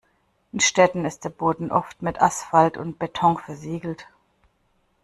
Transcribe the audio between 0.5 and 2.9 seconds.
In Städten ist der Boden oft mit Asphalt